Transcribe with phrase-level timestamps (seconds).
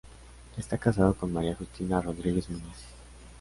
[0.57, 2.85] Está casado con María Justina Rodríguez Muniz.